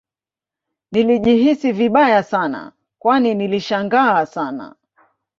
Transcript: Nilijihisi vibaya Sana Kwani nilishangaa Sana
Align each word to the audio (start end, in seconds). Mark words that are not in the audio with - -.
Nilijihisi 0.91 1.71
vibaya 1.71 2.23
Sana 2.23 2.73
Kwani 2.99 3.33
nilishangaa 3.33 4.25
Sana 4.25 4.75